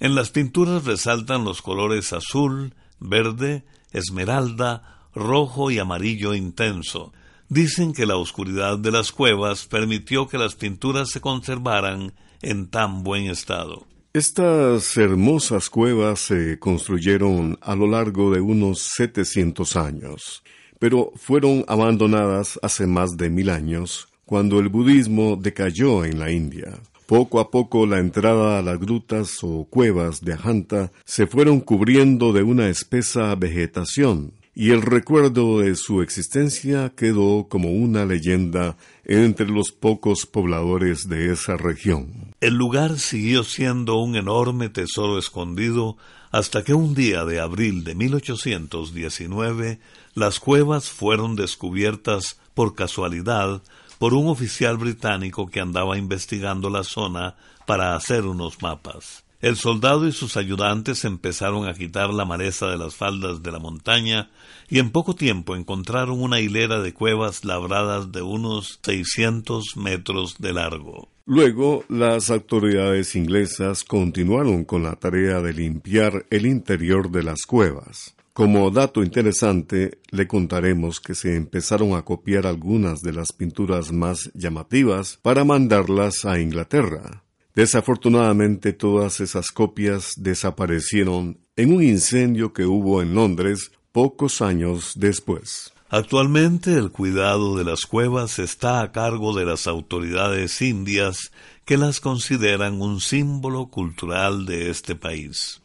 En 0.00 0.14
las 0.14 0.30
pinturas 0.30 0.84
resaltan 0.84 1.44
los 1.44 1.60
colores 1.60 2.14
azul, 2.14 2.74
verde, 2.98 3.64
esmeralda, 3.92 5.00
rojo 5.14 5.70
y 5.70 5.78
amarillo 5.78 6.34
intenso. 6.34 7.12
Dicen 7.50 7.94
que 7.94 8.04
la 8.04 8.16
oscuridad 8.16 8.78
de 8.78 8.90
las 8.90 9.10
cuevas 9.10 9.64
permitió 9.64 10.28
que 10.28 10.36
las 10.36 10.54
pinturas 10.54 11.08
se 11.08 11.22
conservaran 11.22 12.12
en 12.42 12.68
tan 12.68 13.02
buen 13.02 13.30
estado. 13.30 13.86
Estas 14.12 14.94
hermosas 14.98 15.70
cuevas 15.70 16.20
se 16.20 16.58
construyeron 16.58 17.58
a 17.62 17.74
lo 17.74 17.86
largo 17.86 18.30
de 18.30 18.42
unos 18.42 18.80
700 18.96 19.76
años, 19.76 20.42
pero 20.78 21.10
fueron 21.16 21.64
abandonadas 21.68 22.58
hace 22.62 22.86
más 22.86 23.16
de 23.16 23.30
mil 23.30 23.48
años, 23.48 24.08
cuando 24.26 24.60
el 24.60 24.68
budismo 24.68 25.36
decayó 25.36 26.04
en 26.04 26.18
la 26.18 26.30
India. 26.30 26.78
Poco 27.06 27.40
a 27.40 27.50
poco 27.50 27.86
la 27.86 27.98
entrada 27.98 28.58
a 28.58 28.62
las 28.62 28.78
grutas 28.78 29.38
o 29.42 29.64
cuevas 29.64 30.20
de 30.20 30.34
Ajanta 30.34 30.92
se 31.06 31.26
fueron 31.26 31.60
cubriendo 31.60 32.34
de 32.34 32.42
una 32.42 32.68
espesa 32.68 33.34
vegetación, 33.36 34.34
y 34.58 34.72
el 34.72 34.82
recuerdo 34.82 35.60
de 35.60 35.76
su 35.76 36.02
existencia 36.02 36.92
quedó 36.96 37.46
como 37.48 37.70
una 37.70 38.04
leyenda 38.04 38.76
entre 39.04 39.46
los 39.46 39.70
pocos 39.70 40.26
pobladores 40.26 41.08
de 41.08 41.32
esa 41.32 41.56
región. 41.56 42.34
El 42.40 42.54
lugar 42.54 42.98
siguió 42.98 43.44
siendo 43.44 43.98
un 43.98 44.16
enorme 44.16 44.68
tesoro 44.68 45.16
escondido 45.16 45.96
hasta 46.32 46.64
que 46.64 46.74
un 46.74 46.96
día 46.96 47.24
de 47.24 47.38
abril 47.38 47.84
de 47.84 47.94
1819 47.94 49.78
las 50.14 50.40
cuevas 50.40 50.90
fueron 50.90 51.36
descubiertas 51.36 52.40
por 52.54 52.74
casualidad 52.74 53.62
por 54.00 54.12
un 54.12 54.26
oficial 54.26 54.76
británico 54.76 55.46
que 55.46 55.60
andaba 55.60 55.98
investigando 55.98 56.68
la 56.68 56.82
zona 56.82 57.36
para 57.64 57.94
hacer 57.94 58.26
unos 58.26 58.60
mapas. 58.60 59.22
El 59.40 59.54
soldado 59.54 60.08
y 60.08 60.12
sus 60.12 60.36
ayudantes 60.36 61.04
empezaron 61.04 61.68
a 61.68 61.74
quitar 61.74 62.12
la 62.12 62.24
maleza 62.24 62.66
de 62.66 62.76
las 62.76 62.96
faldas 62.96 63.40
de 63.40 63.52
la 63.52 63.60
montaña 63.60 64.30
y 64.68 64.80
en 64.80 64.90
poco 64.90 65.14
tiempo 65.14 65.54
encontraron 65.54 66.20
una 66.20 66.40
hilera 66.40 66.80
de 66.80 66.92
cuevas 66.92 67.44
labradas 67.44 68.10
de 68.10 68.22
unos 68.22 68.80
600 68.82 69.76
metros 69.76 70.38
de 70.38 70.52
largo. 70.52 71.08
Luego, 71.24 71.84
las 71.88 72.30
autoridades 72.30 73.14
inglesas 73.14 73.84
continuaron 73.84 74.64
con 74.64 74.82
la 74.82 74.96
tarea 74.96 75.40
de 75.40 75.52
limpiar 75.52 76.26
el 76.30 76.44
interior 76.44 77.10
de 77.12 77.22
las 77.22 77.46
cuevas. 77.46 78.16
Como 78.32 78.70
dato 78.72 79.04
interesante, 79.04 79.98
le 80.10 80.26
contaremos 80.26 81.00
que 81.00 81.14
se 81.14 81.36
empezaron 81.36 81.94
a 81.94 82.02
copiar 82.02 82.46
algunas 82.46 83.02
de 83.02 83.12
las 83.12 83.32
pinturas 83.32 83.92
más 83.92 84.32
llamativas 84.34 85.18
para 85.22 85.44
mandarlas 85.44 86.24
a 86.24 86.40
Inglaterra. 86.40 87.22
Desafortunadamente 87.58 88.72
todas 88.72 89.18
esas 89.18 89.50
copias 89.50 90.12
desaparecieron 90.16 91.40
en 91.56 91.72
un 91.72 91.82
incendio 91.82 92.52
que 92.52 92.64
hubo 92.64 93.02
en 93.02 93.16
Londres 93.16 93.72
pocos 93.90 94.42
años 94.42 94.92
después. 94.94 95.72
Actualmente 95.88 96.74
el 96.74 96.92
cuidado 96.92 97.56
de 97.56 97.64
las 97.64 97.84
cuevas 97.84 98.38
está 98.38 98.80
a 98.80 98.92
cargo 98.92 99.36
de 99.36 99.44
las 99.44 99.66
autoridades 99.66 100.62
indias 100.62 101.32
que 101.64 101.78
las 101.78 101.98
consideran 101.98 102.80
un 102.80 103.00
símbolo 103.00 103.66
cultural 103.70 104.46
de 104.46 104.70
este 104.70 104.94
país. 104.94 105.60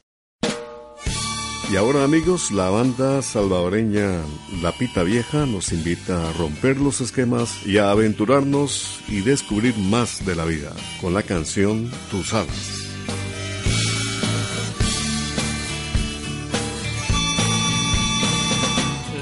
Y 1.74 1.76
ahora 1.76 2.04
amigos, 2.04 2.52
la 2.52 2.70
banda 2.70 3.24
salvadoreña 3.24 4.22
La 4.62 4.74
Pita 4.74 5.02
Vieja 5.02 5.48
nos 5.48 5.72
invita 5.72 6.30
a 6.30 6.34
romper 6.34 6.78
los 6.78 7.02
esquemas 7.02 7.66
y 7.66 7.80
a 7.80 7.90
aventurarnos 7.90 9.02
y 9.08 9.22
descubrir 9.22 9.76
más 9.80 10.24
de 10.24 10.36
la 10.36 10.46
vida 10.46 10.72
con 11.02 11.16
la 11.16 11.24
canción. 11.24 11.90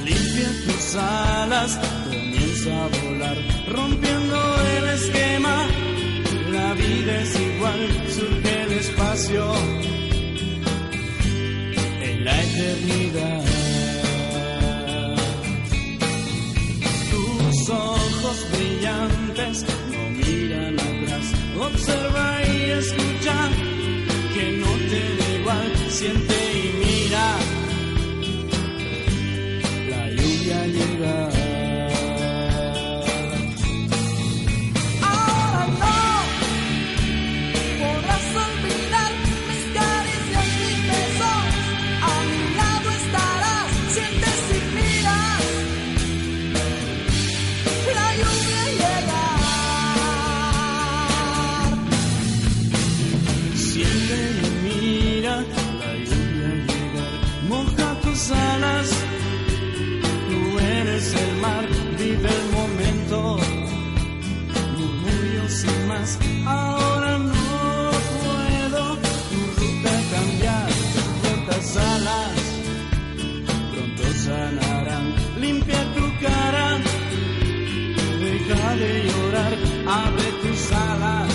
Limpia 0.04 0.50
tus 0.66 0.96
alas, 0.96 1.80
comienza 2.04 2.84
a 2.84 2.88
volar, 2.90 3.38
rompiendo 3.70 4.36
el 4.78 4.90
esquema. 4.90 5.68
La 6.52 6.74
vida 6.74 7.22
es 7.22 7.40
igual, 7.40 8.10
surge 8.10 8.64
el 8.64 8.72
espacio 8.74 9.71
la 12.24 12.42
eternidad. 12.42 13.44
Tus 17.12 17.70
ojos 17.70 18.48
brillantes 18.54 19.66
no 19.92 20.10
miran 20.18 20.80
atrás, 20.80 21.26
observa 21.60 22.31
abre 79.92 80.32
tus 80.42 80.72
alas. 80.72 81.31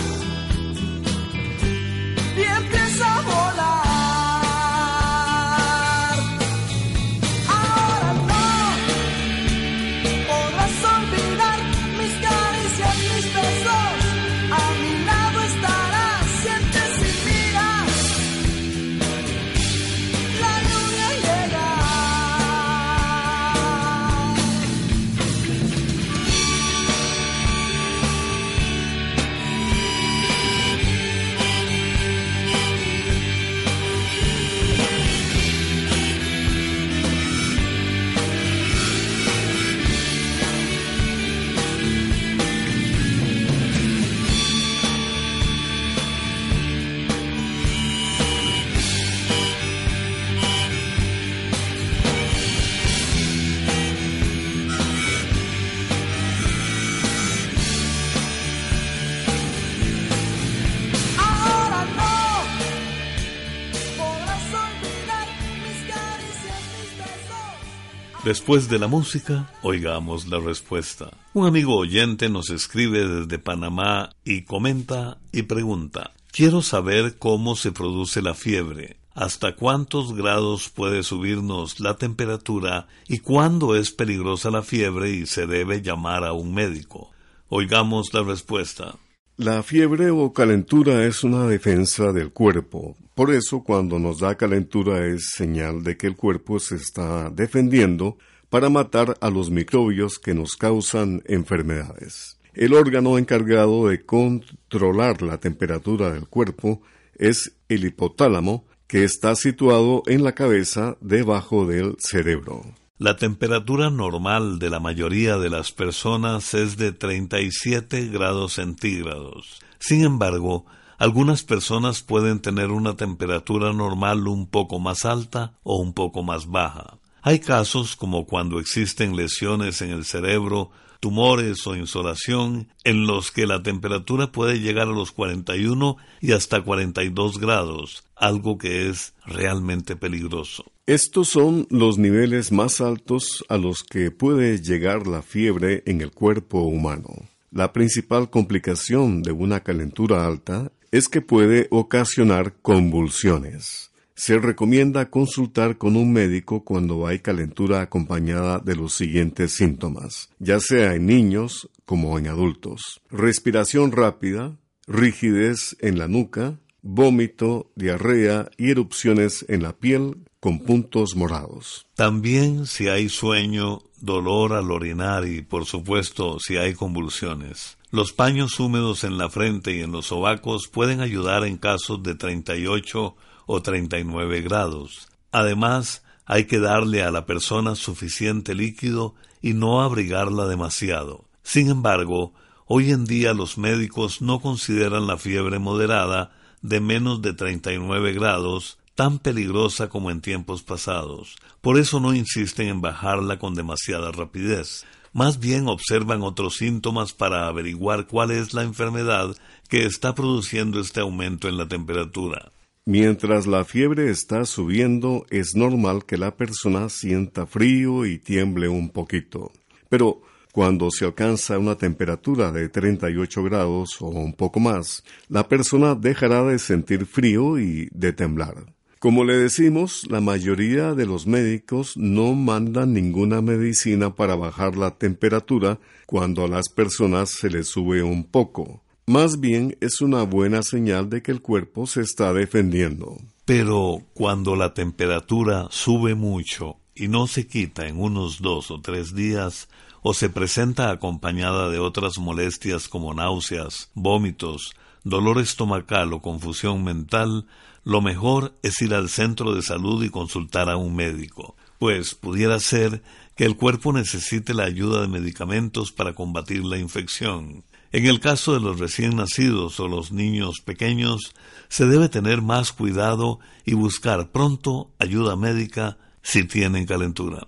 Después 68.26 68.68
de 68.68 68.80
la 68.80 68.88
música, 68.88 69.48
oigamos 69.62 70.26
la 70.26 70.40
respuesta. 70.40 71.10
Un 71.32 71.46
amigo 71.46 71.76
oyente 71.76 72.28
nos 72.28 72.50
escribe 72.50 73.06
desde 73.06 73.38
Panamá 73.38 74.10
y 74.24 74.42
comenta 74.42 75.18
y 75.30 75.42
pregunta, 75.42 76.10
quiero 76.32 76.60
saber 76.60 77.18
cómo 77.18 77.54
se 77.54 77.70
produce 77.70 78.22
la 78.22 78.34
fiebre, 78.34 78.96
hasta 79.14 79.54
cuántos 79.54 80.12
grados 80.12 80.70
puede 80.70 81.04
subirnos 81.04 81.78
la 81.78 81.98
temperatura 81.98 82.88
y 83.06 83.18
cuándo 83.18 83.76
es 83.76 83.92
peligrosa 83.92 84.50
la 84.50 84.62
fiebre 84.62 85.10
y 85.10 85.26
se 85.26 85.46
debe 85.46 85.80
llamar 85.80 86.24
a 86.24 86.32
un 86.32 86.52
médico. 86.52 87.12
Oigamos 87.48 88.12
la 88.12 88.24
respuesta. 88.24 88.96
La 89.38 89.62
fiebre 89.62 90.10
o 90.10 90.32
calentura 90.32 91.04
es 91.04 91.22
una 91.22 91.46
defensa 91.46 92.10
del 92.10 92.32
cuerpo. 92.32 92.96
Por 93.14 93.30
eso 93.30 93.62
cuando 93.62 93.98
nos 93.98 94.20
da 94.20 94.34
calentura 94.34 95.06
es 95.06 95.32
señal 95.34 95.82
de 95.84 95.98
que 95.98 96.06
el 96.06 96.16
cuerpo 96.16 96.58
se 96.58 96.76
está 96.76 97.28
defendiendo 97.28 98.16
para 98.48 98.70
matar 98.70 99.14
a 99.20 99.28
los 99.28 99.50
microbios 99.50 100.18
que 100.18 100.32
nos 100.32 100.56
causan 100.56 101.22
enfermedades. 101.26 102.38
El 102.54 102.72
órgano 102.72 103.18
encargado 103.18 103.88
de 103.88 104.06
controlar 104.06 105.20
la 105.20 105.36
temperatura 105.36 106.10
del 106.12 106.26
cuerpo 106.28 106.80
es 107.14 107.52
el 107.68 107.84
hipotálamo, 107.84 108.64
que 108.86 109.04
está 109.04 109.34
situado 109.34 110.02
en 110.06 110.24
la 110.24 110.32
cabeza 110.32 110.96
debajo 111.02 111.66
del 111.66 111.96
cerebro. 111.98 112.62
La 112.98 113.16
temperatura 113.16 113.90
normal 113.90 114.58
de 114.58 114.70
la 114.70 114.80
mayoría 114.80 115.36
de 115.36 115.50
las 115.50 115.70
personas 115.70 116.54
es 116.54 116.78
de 116.78 116.92
37 116.92 118.06
grados 118.06 118.54
centígrados. 118.54 119.60
Sin 119.78 120.02
embargo, 120.02 120.64
algunas 120.96 121.42
personas 121.42 122.00
pueden 122.00 122.40
tener 122.40 122.70
una 122.70 122.96
temperatura 122.96 123.74
normal 123.74 124.26
un 124.26 124.46
poco 124.46 124.78
más 124.78 125.04
alta 125.04 125.52
o 125.62 125.76
un 125.76 125.92
poco 125.92 126.22
más 126.22 126.46
baja. 126.46 126.96
Hay 127.20 127.40
casos 127.40 127.96
como 127.96 128.24
cuando 128.24 128.60
existen 128.60 129.14
lesiones 129.14 129.82
en 129.82 129.90
el 129.90 130.06
cerebro, 130.06 130.70
tumores 130.98 131.66
o 131.66 131.76
insolación 131.76 132.68
en 132.82 133.06
los 133.06 133.30
que 133.30 133.46
la 133.46 133.62
temperatura 133.62 134.32
puede 134.32 134.58
llegar 134.58 134.88
a 134.88 134.92
los 134.92 135.12
41 135.12 135.98
y 136.22 136.32
hasta 136.32 136.62
42 136.62 137.40
grados, 137.40 138.04
algo 138.16 138.56
que 138.56 138.88
es 138.88 139.12
realmente 139.26 139.96
peligroso. 139.96 140.64
Estos 140.86 141.30
son 141.30 141.66
los 141.68 141.98
niveles 141.98 142.52
más 142.52 142.80
altos 142.80 143.44
a 143.48 143.56
los 143.56 143.82
que 143.82 144.12
puede 144.12 144.62
llegar 144.62 145.08
la 145.08 145.20
fiebre 145.20 145.82
en 145.84 146.00
el 146.00 146.12
cuerpo 146.12 146.60
humano. 146.60 147.10
La 147.50 147.72
principal 147.72 148.30
complicación 148.30 149.22
de 149.22 149.32
una 149.32 149.64
calentura 149.64 150.24
alta 150.24 150.70
es 150.92 151.08
que 151.08 151.22
puede 151.22 151.66
ocasionar 151.70 152.54
convulsiones. 152.62 153.90
Se 154.14 154.38
recomienda 154.38 155.10
consultar 155.10 155.76
con 155.76 155.96
un 155.96 156.12
médico 156.12 156.62
cuando 156.62 157.08
hay 157.08 157.18
calentura 157.18 157.80
acompañada 157.80 158.60
de 158.60 158.76
los 158.76 158.94
siguientes 158.94 159.54
síntomas, 159.54 160.30
ya 160.38 160.60
sea 160.60 160.94
en 160.94 161.06
niños 161.06 161.68
como 161.84 162.16
en 162.16 162.28
adultos. 162.28 163.00
Respiración 163.10 163.90
rápida, 163.90 164.56
rigidez 164.86 165.76
en 165.80 165.98
la 165.98 166.06
nuca, 166.06 166.60
vómito, 166.80 167.72
diarrea 167.74 168.48
y 168.56 168.70
erupciones 168.70 169.44
en 169.48 169.64
la 169.64 169.72
piel 169.72 170.18
puntos 170.54 171.16
morados. 171.16 171.86
También 171.94 172.66
si 172.66 172.88
hay 172.88 173.08
sueño, 173.08 173.82
dolor 174.00 174.52
al 174.52 174.70
orinar 174.70 175.26
y, 175.26 175.42
por 175.42 175.66
supuesto, 175.66 176.38
si 176.38 176.56
hay 176.56 176.74
convulsiones. 176.74 177.78
Los 177.90 178.12
paños 178.12 178.60
húmedos 178.60 179.04
en 179.04 179.18
la 179.18 179.28
frente 179.28 179.76
y 179.76 179.80
en 179.80 179.92
los 179.92 180.06
sobacos 180.06 180.68
pueden 180.68 181.00
ayudar 181.00 181.44
en 181.44 181.56
casos 181.56 182.02
de 182.02 182.14
38 182.14 183.16
o 183.46 183.62
39 183.62 184.42
grados. 184.42 185.08
Además, 185.32 186.04
hay 186.24 186.44
que 186.44 186.58
darle 186.58 187.02
a 187.02 187.10
la 187.10 187.26
persona 187.26 187.74
suficiente 187.74 188.54
líquido 188.54 189.14
y 189.42 189.54
no 189.54 189.82
abrigarla 189.82 190.46
demasiado. 190.46 191.24
Sin 191.42 191.70
embargo, 191.70 192.34
hoy 192.66 192.90
en 192.90 193.04
día 193.04 193.34
los 193.34 193.58
médicos 193.58 194.22
no 194.22 194.40
consideran 194.40 195.06
la 195.06 195.16
fiebre 195.16 195.58
moderada 195.58 196.32
de 196.62 196.80
menos 196.80 197.22
de 197.22 197.32
39 197.32 198.12
grados 198.12 198.78
tan 198.96 199.20
peligrosa 199.20 199.88
como 199.88 200.10
en 200.10 200.20
tiempos 200.20 200.62
pasados. 200.62 201.36
Por 201.60 201.78
eso 201.78 202.00
no 202.00 202.14
insisten 202.14 202.66
en 202.66 202.80
bajarla 202.80 203.38
con 203.38 203.54
demasiada 203.54 204.10
rapidez. 204.10 204.84
Más 205.12 205.38
bien 205.38 205.68
observan 205.68 206.22
otros 206.22 206.56
síntomas 206.56 207.12
para 207.12 207.46
averiguar 207.46 208.06
cuál 208.06 208.32
es 208.32 208.52
la 208.54 208.62
enfermedad 208.62 209.36
que 209.68 209.84
está 209.84 210.14
produciendo 210.14 210.80
este 210.80 211.00
aumento 211.00 211.48
en 211.48 211.56
la 211.56 211.68
temperatura. 211.68 212.50
Mientras 212.84 213.46
la 213.46 213.64
fiebre 213.64 214.10
está 214.10 214.44
subiendo, 214.44 215.26
es 215.30 215.54
normal 215.54 216.04
que 216.04 216.16
la 216.16 216.36
persona 216.36 216.88
sienta 216.88 217.46
frío 217.46 218.06
y 218.06 218.18
tiemble 218.18 218.68
un 218.68 218.90
poquito. 218.90 219.52
Pero 219.88 220.22
cuando 220.52 220.90
se 220.90 221.04
alcanza 221.04 221.58
una 221.58 221.76
temperatura 221.76 222.52
de 222.52 222.68
38 222.68 223.42
grados 223.42 224.00
o 224.00 224.06
un 224.06 224.32
poco 224.32 224.60
más, 224.60 225.04
la 225.28 225.48
persona 225.48 225.94
dejará 225.94 226.44
de 226.44 226.58
sentir 226.58 227.06
frío 227.06 227.58
y 227.58 227.88
de 227.92 228.12
temblar. 228.12 228.75
Como 229.06 229.22
le 229.22 229.36
decimos, 229.36 230.04
la 230.10 230.20
mayoría 230.20 230.92
de 230.94 231.06
los 231.06 231.28
médicos 231.28 231.96
no 231.96 232.34
mandan 232.34 232.92
ninguna 232.92 233.40
medicina 233.40 234.16
para 234.16 234.34
bajar 234.34 234.76
la 234.76 234.98
temperatura 234.98 235.78
cuando 236.06 236.42
a 236.42 236.48
las 236.48 236.68
personas 236.68 237.30
se 237.30 237.48
les 237.48 237.68
sube 237.68 238.02
un 238.02 238.24
poco. 238.24 238.82
Más 239.06 239.38
bien 239.38 239.78
es 239.80 240.00
una 240.00 240.24
buena 240.24 240.64
señal 240.64 241.08
de 241.08 241.22
que 241.22 241.30
el 241.30 241.40
cuerpo 241.40 241.86
se 241.86 242.00
está 242.00 242.32
defendiendo. 242.32 243.16
Pero 243.44 244.02
cuando 244.12 244.56
la 244.56 244.74
temperatura 244.74 245.68
sube 245.70 246.16
mucho 246.16 246.78
y 246.92 247.06
no 247.06 247.28
se 247.28 247.46
quita 247.46 247.86
en 247.86 248.00
unos 248.00 248.42
dos 248.42 248.72
o 248.72 248.80
tres 248.80 249.14
días, 249.14 249.68
o 250.02 250.14
se 250.14 250.30
presenta 250.30 250.90
acompañada 250.90 251.70
de 251.70 251.78
otras 251.78 252.18
molestias 252.18 252.88
como 252.88 253.14
náuseas, 253.14 253.88
vómitos, 253.94 254.74
dolor 255.06 255.38
estomacal 255.38 256.12
o 256.12 256.20
confusión 256.20 256.82
mental, 256.82 257.46
lo 257.84 258.00
mejor 258.00 258.54
es 258.64 258.82
ir 258.82 258.92
al 258.92 259.08
centro 259.08 259.54
de 259.54 259.62
salud 259.62 260.02
y 260.02 260.10
consultar 260.10 260.68
a 260.68 260.76
un 260.76 260.96
médico, 260.96 261.54
pues 261.78 262.16
pudiera 262.16 262.58
ser 262.58 263.04
que 263.36 263.44
el 263.44 263.56
cuerpo 263.56 263.92
necesite 263.92 264.52
la 264.52 264.64
ayuda 264.64 265.02
de 265.02 265.06
medicamentos 265.06 265.92
para 265.92 266.14
combatir 266.14 266.64
la 266.64 266.78
infección. 266.78 267.62
En 267.92 268.06
el 268.06 268.18
caso 268.18 268.54
de 268.54 268.60
los 268.60 268.80
recién 268.80 269.14
nacidos 269.14 269.78
o 269.78 269.86
los 269.86 270.10
niños 270.10 270.56
pequeños, 270.64 271.34
se 271.68 271.86
debe 271.86 272.08
tener 272.08 272.42
más 272.42 272.72
cuidado 272.72 273.38
y 273.64 273.74
buscar 273.74 274.32
pronto 274.32 274.90
ayuda 274.98 275.36
médica 275.36 275.98
si 276.20 276.42
tienen 276.42 276.84
calentura. 276.84 277.46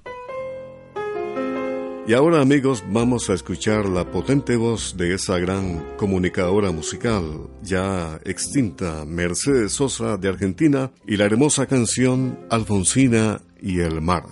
Y 2.08 2.14
ahora 2.14 2.40
amigos 2.40 2.82
vamos 2.90 3.28
a 3.28 3.34
escuchar 3.34 3.86
la 3.86 4.10
potente 4.10 4.56
voz 4.56 4.96
de 4.96 5.12
esa 5.12 5.38
gran 5.38 5.94
comunicadora 5.98 6.72
musical 6.72 7.50
ya 7.60 8.18
extinta 8.24 9.04
Mercedes 9.04 9.72
Sosa 9.72 10.16
de 10.16 10.30
Argentina 10.30 10.90
y 11.06 11.18
la 11.18 11.26
hermosa 11.26 11.66
canción 11.66 12.38
Alfonsina 12.48 13.42
y 13.60 13.80
el 13.80 14.00
mar. 14.00 14.24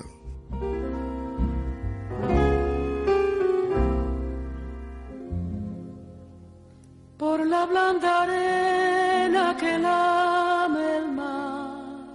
Por 7.19 7.47
la 7.47 7.67
blanda 7.67 8.23
arena 8.23 9.55
que 9.61 9.79
lame 9.79 10.97
el 10.97 11.13
mar, 11.13 12.07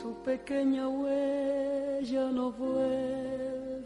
su 0.00 0.14
pequeña 0.24 0.88
huella 0.88 2.30
no 2.30 2.50
vuelve 2.52 3.51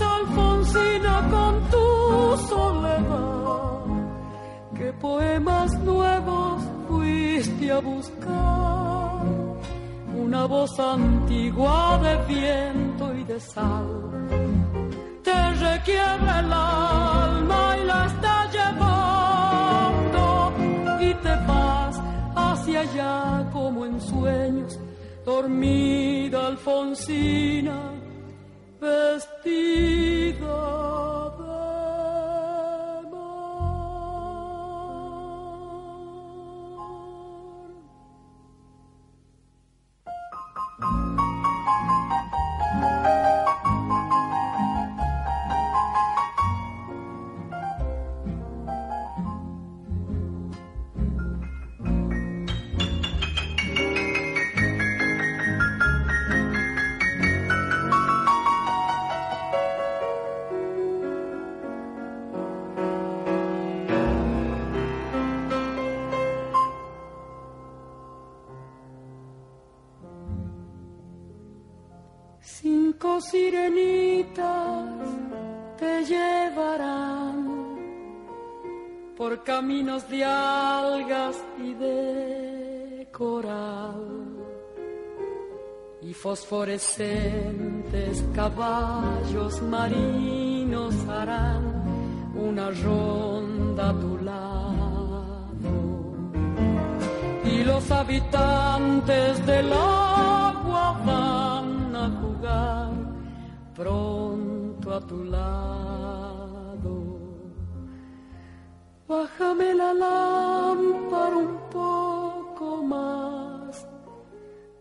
Alfonsina 0.00 1.28
con 1.30 1.54
tu 1.70 2.36
soledad. 2.48 3.84
¿Qué 4.76 4.92
poemas 4.94 5.78
nuevos 5.80 6.62
fuiste 6.88 7.70
a 7.72 7.78
buscar? 7.80 9.24
Una 10.14 10.46
voz 10.46 10.78
antigua 10.78 11.98
de 12.02 12.16
viento 12.34 13.14
y 13.14 13.24
de 13.24 13.40
sal. 13.40 13.86
Te 15.22 15.54
requiebra 15.54 16.40
el 16.40 16.52
alma 16.52 17.76
y 17.80 17.84
la 17.86 18.06
está 18.06 18.50
llevando. 18.56 20.24
Y 21.00 21.14
te 21.14 21.34
vas 21.46 22.00
hacia 22.34 22.80
allá 22.80 23.48
como 23.52 23.86
en 23.86 24.00
sueños. 24.00 24.78
Dormida 25.24 26.46
Alfonsina 26.46 27.97
vestida 28.80 30.48
caminos 79.48 80.08
de 80.10 80.24
algas 80.24 81.36
y 81.58 81.72
de 81.72 83.08
coral 83.10 84.36
y 86.02 86.12
fosforescentes 86.12 88.22
caballos 88.34 89.62
marinos 89.62 90.94
harán 91.08 91.82
una 92.36 92.70
ronda 92.72 93.88
a 93.88 93.98
tu 93.98 94.18
lado 94.18 95.70
y 97.46 97.64
los 97.64 97.90
habitantes 97.90 99.46
del 99.46 99.72
agua 99.72 101.00
van 101.06 101.96
a 101.96 102.10
jugar 102.20 102.90
pronto 103.74 104.94
a 104.94 105.00
tu 105.06 105.24
lado. 105.24 106.27
Bájame 109.08 109.72
la 109.72 109.94
lámpara 109.94 111.36
un 111.36 111.70
poco 111.70 112.82
más, 112.82 113.88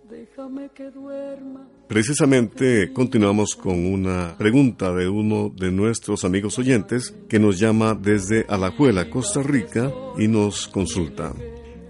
déjame 0.10 0.70
que 0.76 0.92
duerma. 0.92 1.66
Precisamente 1.88 2.92
continuamos 2.92 3.56
con 3.56 3.86
una 3.86 4.36
pregunta 4.38 4.92
de 4.92 5.08
uno 5.08 5.50
de 5.56 5.72
nuestros 5.72 6.26
amigos 6.26 6.60
oyentes 6.60 7.16
que 7.30 7.40
nos 7.40 7.58
llama 7.58 7.96
desde 7.96 8.46
Alajuela, 8.50 9.10
Costa 9.10 9.42
Rica, 9.42 9.94
y 10.18 10.28
nos 10.28 10.68
consulta. 10.68 11.34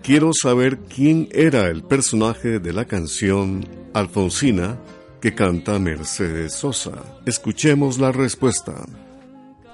Quiero 0.04 0.30
saber 0.32 0.78
quién 0.78 1.30
era 1.32 1.70
el 1.70 1.82
personaje 1.82 2.60
de 2.60 2.72
la 2.72 2.86
canción 2.86 3.66
Alfonsina 3.96 4.80
que 5.20 5.34
canta 5.34 5.80
Mercedes 5.80 6.54
Sosa. 6.54 7.20
Escuchemos 7.26 7.98
la 7.98 8.12
respuesta. 8.12 8.86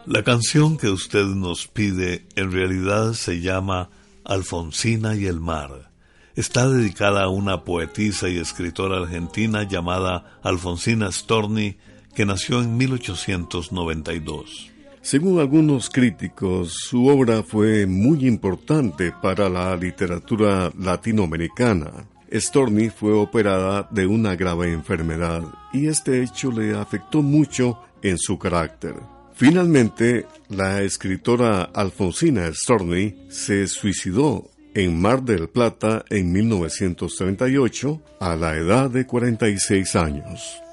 La 0.06 0.22
canción 0.22 0.76
que 0.76 0.90
usted 0.90 1.24
nos 1.24 1.68
pide 1.68 2.26
en 2.36 2.52
realidad 2.52 3.14
se 3.14 3.40
llama 3.40 3.90
Alfonsina 4.26 5.16
y 5.16 5.28
el 5.28 5.40
mar. 5.40 5.92
Está 6.36 6.68
dedicada 6.68 7.24
a 7.24 7.30
una 7.30 7.64
poetisa 7.64 8.28
y 8.28 8.38
escritora 8.38 8.98
argentina 8.98 9.64
llamada 9.64 10.40
Alfonsina 10.44 11.10
Storni, 11.10 11.78
que 12.14 12.26
nació 12.26 12.62
en 12.62 12.76
1892. 12.76 14.72
Según 15.02 15.40
algunos 15.40 15.90
críticos, 15.90 16.74
su 16.74 17.08
obra 17.08 17.42
fue 17.42 17.86
muy 17.86 18.28
importante 18.28 19.14
para 19.14 19.48
la 19.48 19.74
literatura 19.78 20.70
latinoamericana. 20.78 22.10
Storni 22.30 22.90
fue 22.90 23.14
operada 23.14 23.88
de 23.90 24.06
una 24.06 24.36
grave 24.36 24.74
enfermedad 24.74 25.44
y 25.72 25.88
este 25.88 26.22
hecho 26.22 26.52
le 26.52 26.78
afectó 26.78 27.22
mucho 27.22 27.80
en 28.02 28.18
su 28.18 28.38
carácter. 28.38 29.13
Finalmente, 29.36 30.28
la 30.50 30.82
escritora 30.84 31.64
Alfonsina 31.64 32.52
Storni 32.54 33.16
se 33.30 33.68
suicidó 33.68 34.50
en 34.76 35.02
Mar 35.02 35.24
del 35.24 35.50
Plata 35.50 36.06
en 36.10 36.32
1938 36.32 38.02
a 38.20 38.36
la 38.36 38.56
edad 38.56 38.90
de 38.90 39.06
46 39.06 39.96
años. 39.96 40.64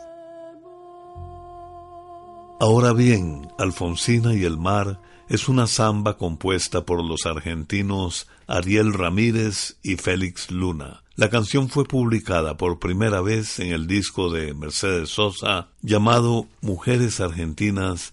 Ahora 2.61 2.92
bien, 2.92 3.49
Alfonsina 3.59 4.35
y 4.35 4.44
el 4.44 4.59
mar 4.59 5.01
es 5.31 5.49
una 5.49 5.66
samba 5.66 6.18
compuesta 6.18 6.85
por 6.85 7.03
los 7.03 7.25
argentinos 7.25 8.29
Ariel 8.46 8.92
Ramírez 8.92 9.77
y 9.83 9.96
Félix 9.96 10.51
Luna. 10.51 11.03
La 11.16 11.31
canción 11.31 11.70
fue 11.70 11.85
publicada 11.85 12.57
por 12.57 12.79
primera 12.79 13.23
vez 13.23 13.61
en 13.61 13.73
el 13.73 13.87
disco 13.87 14.31
de 14.31 14.53
Mercedes 14.53 15.09
Sosa 15.09 15.68
llamado 15.83 16.49
Mujeres 16.61 17.20
Argentinas 17.20 18.12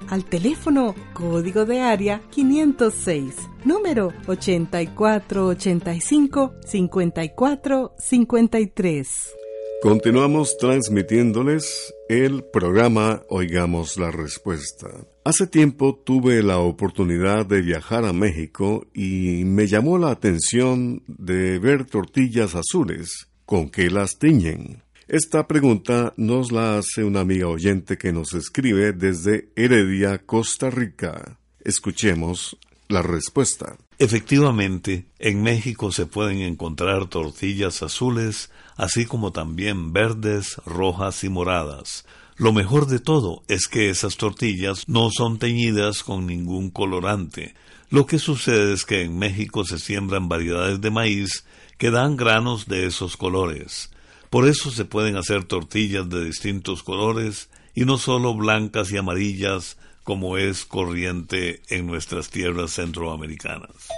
al 0.11 0.25
teléfono 0.25 0.93
código 1.13 1.65
de 1.65 1.79
área 1.79 2.21
506, 2.29 3.33
número 3.63 4.13
8485 4.27 6.53
5453. 6.65 9.33
Continuamos 9.81 10.57
transmitiéndoles 10.57 11.93
el 12.09 12.43
programa 12.43 13.23
Oigamos 13.29 13.97
la 13.97 14.11
Respuesta. 14.11 14.89
Hace 15.23 15.47
tiempo 15.47 15.95
tuve 15.95 16.43
la 16.43 16.59
oportunidad 16.59 17.45
de 17.45 17.61
viajar 17.61 18.03
a 18.05 18.11
México 18.13 18.85
y 18.93 19.43
me 19.45 19.65
llamó 19.65 19.97
la 19.97 20.11
atención 20.11 21.03
de 21.07 21.57
ver 21.57 21.85
tortillas 21.85 22.53
azules. 22.53 23.29
¿Con 23.45 23.69
qué 23.69 23.89
las 23.89 24.19
tiñen? 24.19 24.83
Esta 25.07 25.47
pregunta 25.47 26.13
nos 26.15 26.51
la 26.51 26.77
hace 26.77 27.03
una 27.03 27.21
amiga 27.21 27.47
oyente 27.47 27.97
que 27.97 28.13
nos 28.13 28.33
escribe 28.33 28.93
desde 28.93 29.49
Heredia, 29.55 30.19
Costa 30.19 30.69
Rica. 30.69 31.37
Escuchemos 31.63 32.57
la 32.87 33.01
respuesta. 33.01 33.77
Efectivamente, 33.97 35.05
en 35.19 35.43
México 35.43 35.91
se 35.91 36.05
pueden 36.05 36.41
encontrar 36.41 37.07
tortillas 37.07 37.83
azules, 37.83 38.51
así 38.77 39.05
como 39.05 39.31
también 39.31 39.91
verdes, 39.93 40.57
rojas 40.65 41.23
y 41.23 41.29
moradas. 41.29 42.05
Lo 42.37 42.53
mejor 42.53 42.87
de 42.87 42.99
todo 42.99 43.43
es 43.47 43.67
que 43.67 43.89
esas 43.89 44.17
tortillas 44.17 44.87
no 44.87 45.09
son 45.11 45.37
teñidas 45.37 46.03
con 46.03 46.25
ningún 46.25 46.71
colorante. 46.71 47.53
Lo 47.89 48.05
que 48.05 48.17
sucede 48.17 48.73
es 48.73 48.85
que 48.85 49.01
en 49.01 49.19
México 49.19 49.65
se 49.65 49.77
siembran 49.77 50.29
variedades 50.29 50.81
de 50.81 50.89
maíz 50.89 51.45
que 51.77 51.91
dan 51.91 52.15
granos 52.17 52.67
de 52.67 52.87
esos 52.87 53.17
colores. 53.17 53.90
Por 54.31 54.47
eso 54.47 54.71
se 54.71 54.85
pueden 54.85 55.17
hacer 55.17 55.43
tortillas 55.43 56.09
de 56.09 56.23
distintos 56.23 56.83
colores 56.83 57.49
y 57.75 57.83
no 57.83 57.97
solo 57.97 58.33
blancas 58.33 58.89
y 58.93 58.97
amarillas 58.97 59.77
como 60.05 60.37
es 60.37 60.63
corriente 60.63 61.61
en 61.69 61.85
nuestras 61.85 62.29
tierras 62.29 62.71
centroamericanas. 62.71 63.89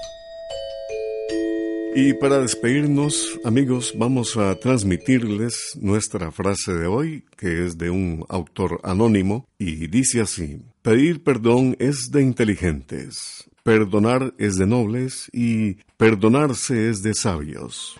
Y 1.96 2.13
para 2.13 2.39
despedirnos, 2.39 3.39
amigos, 3.46 3.93
vamos 3.96 4.36
a 4.36 4.56
transmitirles 4.56 5.78
nuestra 5.80 6.32
frase 6.32 6.74
de 6.74 6.88
hoy, 6.88 7.24
que 7.38 7.67
es 7.67 7.78
de 7.78 7.91
un 7.91 8.26
autor 8.28 8.80
anónimo, 8.84 9.48
y 9.60 9.86
dice 9.86 10.22
así, 10.22 10.63
pedir 10.82 11.22
perdón 11.22 11.76
es 11.78 12.10
de 12.12 12.24
inteligentes, 12.24 13.48
perdonar 13.62 14.34
es 14.39 14.56
de 14.56 14.65
nobles 14.65 15.30
y 15.32 15.76
perdonarse 15.98 16.89
es 16.89 17.04
de 17.04 17.13
sabios. 17.13 18.00